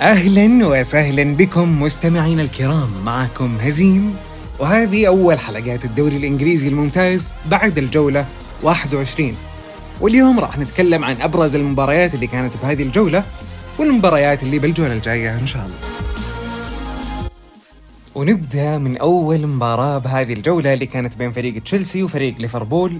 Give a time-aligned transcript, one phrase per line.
[0.00, 4.16] أهلا وسهلا بكم مستمعينا الكرام معكم هزيم.
[4.58, 8.26] وهذه أول حلقات الدوري الإنجليزي الممتاز بعد الجولة
[8.62, 9.36] 21
[10.00, 13.24] واليوم راح نتكلم عن أبرز المباريات اللي كانت بهذه الجولة
[13.78, 15.78] والمباريات اللي بالجولة الجاية إن شاء الله.
[18.14, 22.98] ونبدأ من أول مباراة بهذه الجولة اللي كانت بين فريق تشيلسي وفريق ليفربول.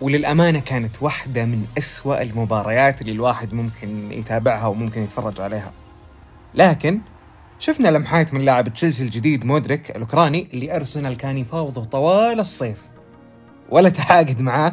[0.00, 5.72] وللأمانة كانت واحدة من أسوأ المباريات اللي الواحد ممكن يتابعها وممكن يتفرج عليها.
[6.54, 7.00] لكن
[7.58, 12.78] شفنا لمحات من لاعب تشيلسي الجديد مودريك الأوكراني اللي أرسنال كان يفاوضه طوال الصيف.
[13.70, 14.72] ولا تعاقد معاه.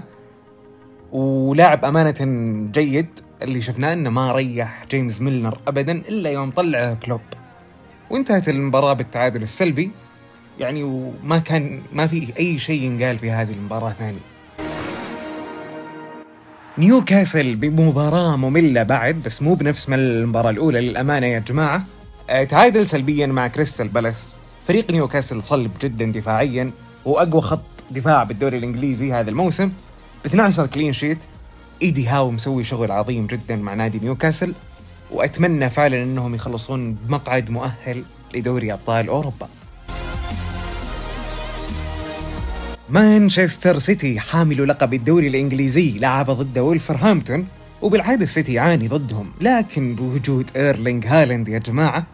[1.11, 2.16] ولاعب أمانة
[2.72, 7.22] جيد اللي شفناه إنه ما ريح جيمس ميلنر ابدا إلا يوم طلعه كلوب.
[8.09, 9.92] وانتهت المباراة بالتعادل السلبي.
[10.59, 14.36] يعني وما كان ما في أي شيء ينقال في هذه المباراة ثاني.
[16.80, 21.83] نيوكاسل بمباراة مملة بعد بس مو بنفس ما المباراة الأولى للأمانة يا جماعة.
[22.30, 24.36] آه، تعادل سلبيا مع كريستال بالاس.
[24.67, 26.72] فريق نيوكاسل صلب جدا دفاعيا
[27.05, 27.61] وأقوى خط
[27.92, 29.67] دفاع بالدوري الإنجليزي هذا الموسم.
[30.23, 31.17] ب 12 clean sheet
[31.81, 34.53] إيدي هاو مسوي شغل عظيم جدا مع نادي نيوكاسل
[35.11, 38.03] وأتمنى فعلا إنهم يخلصون بمقعد مؤهل
[38.36, 39.48] لدوري أبطال أوروبا.
[42.89, 47.47] مانشستر سيتي حامل لقب الدوري الإنجليزي لعب ضد ولفرهامبتون
[47.81, 49.31] وبالعادة السيتي يعاني ضدهم.
[49.41, 52.08] لكن بوجود ايرلينج هالاند يا جماعة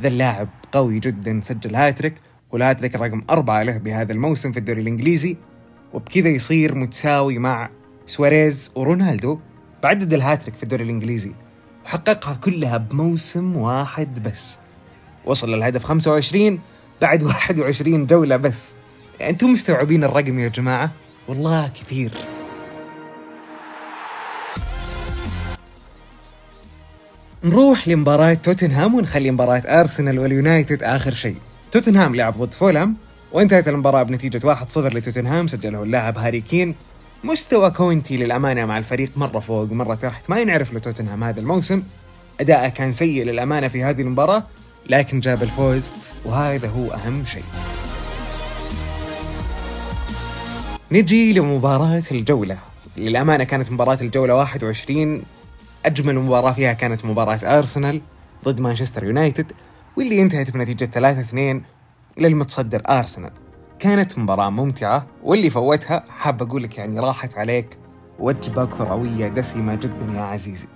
[0.00, 2.14] ذا اللاعب قوي جدا سجل هاتريك
[2.52, 5.36] والهاتريك رقم أربعة له بهذا الموسم في الدوري الإنجليزي.
[5.92, 7.70] وبكذا يصير متساوي مع
[8.06, 9.38] سواريز ورونالدو
[9.82, 11.32] بعدد الهاتريك في الدوري الإنجليزي.
[11.84, 14.56] وحققها كلها بموسم واحد بس.
[15.24, 16.58] وصل للهدف 25
[17.02, 18.72] بعد 21 جولة بس.
[19.20, 20.90] أنتم مستوعبين الرقم يا جماعة؟
[21.28, 22.10] والله كثير.
[27.44, 31.36] نروح لمباراة توتنهام ونخلي مباراة أرسنال واليونايتد آخر شيء.
[31.72, 32.96] توتنهام لعب ضد فولهام
[33.32, 36.74] وانتهت المباراة بنتيجة 1-0 لتوتنهام سجله اللاعب هاري كين.
[37.24, 40.30] مستوى كونتي للأمانة مع الفريق مرة فوق مرة تحت.
[40.30, 41.82] ما ينعرف لتوتنهام هذا الموسم.
[42.40, 44.44] أداءه كان سيء للأمانة في هذه المباراة
[44.90, 45.90] لكن جاب الفوز
[46.24, 47.44] وهذا هو أهم شيء.
[50.92, 52.58] نجي لمباراة الجولة.
[52.96, 55.22] للأمانة كانت مباراة الجولة 21
[55.86, 58.00] أجمل مباراة فيها كانت مباراة أرسنال
[58.44, 59.52] ضد مانشستر يونايتد
[59.96, 61.62] واللي انتهت بنتيجة 3-2
[62.18, 63.30] للمتصدر أرسنال.
[63.78, 67.78] كانت مباراة ممتعة واللي فوتها حاب أقول لك يعني راحت عليك
[68.18, 70.68] وجبة كروية دسمة جدا يا عزيزي.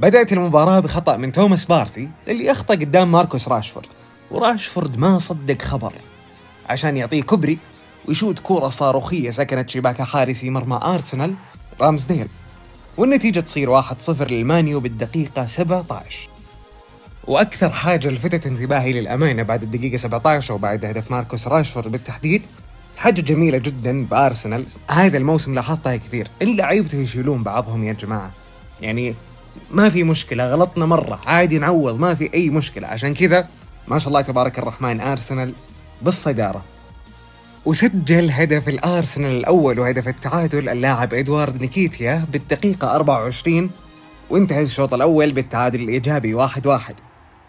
[0.00, 3.86] بدأت المباراة بخطأ من توماس بارتي اللي أخطأ قدام ماركوس راشفورد.
[4.30, 5.92] وراشفورد ما صدق خبر.
[6.68, 7.58] عشان يعطيه كبري
[8.08, 11.34] ويشوت كورة صاروخية سكنت شباك حارسي مرمى أرسنال
[11.80, 12.28] رامزديل
[12.96, 13.88] والنتيجة تصير 1-0
[14.30, 16.28] للمانيو بالدقيقة 17
[17.26, 22.42] وأكثر حاجة لفتت انتباهي للأمانة بعد الدقيقة 17 وبعد هدف ماركوس راشفورد بالتحديد.
[22.96, 24.66] حاجة جميلة جدا بأرسنال.
[24.90, 26.28] هذا الموسم لاحظتها كثير.
[26.42, 28.30] اللعيبة يشيلون بعضهم يا جماعة.
[28.80, 29.14] يعني
[29.70, 31.20] ما في مشكلة غلطنا مرة.
[31.26, 32.86] عادي نعوض ما في أي مشكلة.
[32.86, 33.48] عشان كذا
[33.88, 35.52] ما شاء الله تبارك الرحمن أرسنال
[36.02, 36.62] بالصدارة.
[37.66, 43.70] وسجل هدف الأرسنال الأول وهدف التعادل اللاعب إدوارد نيكيتيا بالدقيقة 24
[44.30, 46.94] وانتهى الشوط الأول بالتعادل الإيجابي واحد واحد.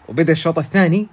[0.08, 1.06] وبدأ الشوط الثاني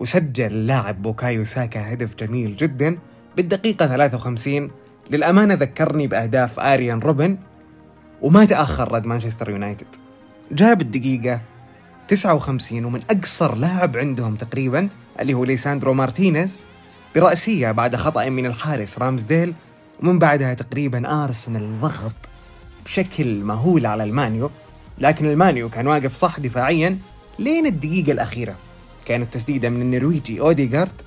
[0.00, 2.98] وسجل اللاعب بوكايو ساكا هدف جميل جدا
[3.36, 4.70] بالدقيقة 53
[5.10, 7.38] للأمانة ذكرني بأهداف آريان روبن
[8.22, 9.86] وما تأخر رد مانشستر يونايتد.
[10.52, 11.40] جاب الدقيقة
[12.08, 14.88] 59 ومن أقصر لاعب عندهم تقريبا
[15.20, 16.58] اللي هو ليساندرو مارتينيز
[17.16, 19.54] برأسية بعد خطأ من الحارس رامزديل
[20.02, 22.12] ومن بعدها تقريبا أرسنال ضغط
[22.84, 24.50] بشكل مهول على المانيو
[24.98, 26.98] لكن المانيو كان واقف صح دفاعيا
[27.38, 28.54] لين الدقيقة الأخيرة.
[29.06, 31.02] كانت تسديدة من النرويجي أوديغارد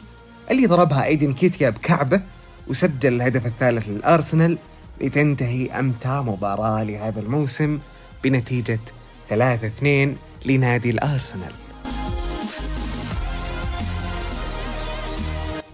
[0.52, 2.22] اللي ضربها ايدي نكيتيا بكعبه
[2.68, 4.58] وسجل الهدف الثالث للأرسنال
[5.02, 7.80] لتنتهي أمتع مباراة لهذا الموسم
[8.24, 8.80] بنتيجة
[9.30, 9.34] 3-2
[10.46, 11.69] لنادي الأرسنال.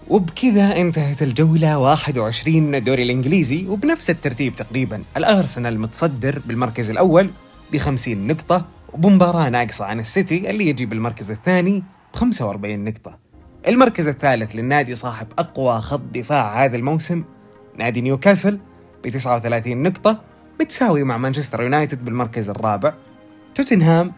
[0.08, 5.04] وبكذا انتهت الجولة 21 من الدوري الإنجليزي وبنفس الترتيب تقريبا.
[5.18, 7.30] الأرسنال متصدر بالمركز الأول
[7.72, 13.20] ب 50 نقطة وبمباراة ناقصة عن السيتي اللي يجي بالمركز الثاني ب 45 نقطة.
[13.68, 17.24] المركز الثالث للنادي صاحب أقوى خط دفاع هذا الموسم
[17.78, 18.60] نادي نيوكاسل
[19.04, 20.22] ب 39 نقطة
[20.62, 22.94] متساوي مع مانشستر يونايتد بالمركز الرابع.
[23.56, 24.12] توتنهام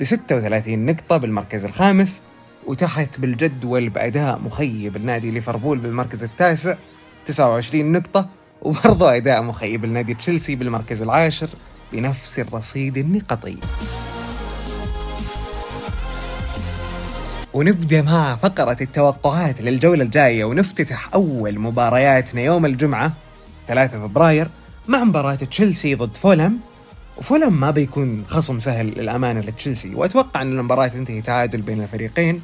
[0.00, 2.22] ب 36 نقطة بالمركز الخامس
[2.66, 6.74] وتحت بالجدول بأداء مخيب النادي ليفربول بالمركز التاسع
[7.26, 8.28] 29 نقطة
[8.62, 11.48] وبرضه أداء مخيب النادي تشيلسي بالمركز العاشر
[11.92, 13.56] بنفس الرصيد النقطي.
[17.54, 23.12] ونبدأ مع فقرة التوقعات للجولة الجاية ونفتتح أول مبارياتنا يوم الجمعة
[23.68, 24.48] 3 فبراير
[24.88, 26.58] مع مباراة تشيلسي ضد فولم.
[27.16, 32.42] وفولم ما بيكون خصم سهل للأمانة لتشيلسي وأتوقع أن المباراة تنتهي تعادل بين الفريقين.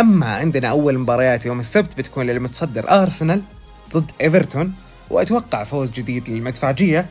[0.00, 3.42] أما عندنا أول مباريات يوم السبت بتكون للمتصدر أرسنال
[3.94, 4.74] ضد إيفرتون
[5.10, 7.06] وأتوقع فوز جديد للمدفعجية.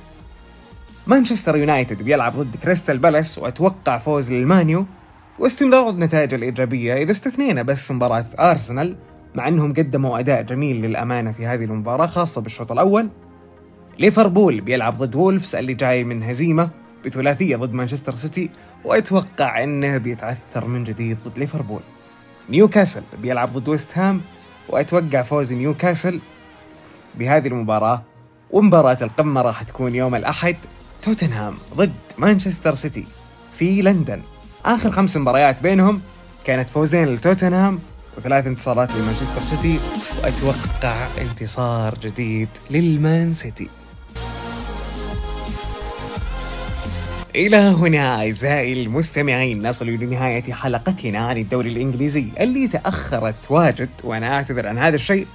[1.08, 4.86] مانشستر يونايتد بيلعب ضد كريستال بالاس وأتوقع فوز للمانيو.
[5.40, 8.96] واستمرار النتائج الإيجابية إذا استثنينا بس مباراة أرسنال
[9.36, 13.10] مع أنهم قدموا أداء جميل للأمانة في هذه المباراة خاصة بالشوط الأول.
[14.00, 16.70] ليفربول بيلعب ضد وولفز اللي جاي من هزيمة
[17.06, 18.50] بثلاثية ضد مانشستر سيتي
[18.86, 21.82] وأتوقع أنه بيتعثر من جديد ضد ليفربول.
[22.50, 24.22] نيوكاسل بيلعب ضد ويست هام
[24.70, 26.20] وأتوقع فوز نيوكاسل
[27.16, 28.02] بهذه المباراة.
[28.52, 30.56] ومباراة القمة راح تكون يوم الأحد
[31.02, 33.06] توتنهام ضد مانشستر سيتي
[33.58, 34.22] في لندن.
[34.66, 36.02] آخر خمس مباريات بينهم
[36.46, 37.80] كانت فوزين لتوتنهام
[38.18, 39.80] وثلاث انتصارات لمانشستر سيتي
[40.24, 43.70] وأتوقع انتصار جديد للمان سيتي.
[47.36, 54.68] إلى هنا أعزائي المستمعين نصل لنهاية حلقتنا عن الدوري الإنجليزي اللي تأخرت واجد وأنا أعتذر
[54.68, 55.28] عن هذا الشيء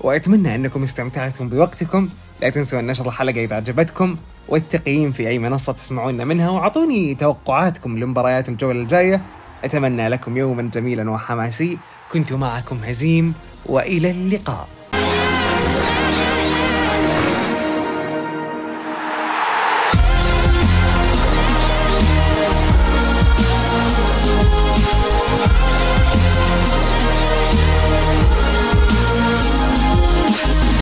[0.00, 2.08] وأتمنى أنكم استمتعتم بوقتكم.
[2.42, 4.16] لا تنسوا أن نشر الحلقة إذا عجبتكم
[4.48, 9.22] والتقييم في أي منصة تسمعون منها وأعطوني توقعاتكم لمباريات الجولة الجاية.
[9.64, 11.78] أتمنى لكم يوما جميلا وحماسي.
[12.12, 13.34] كنت معكم هزيم
[13.66, 14.68] وإلى اللقاء.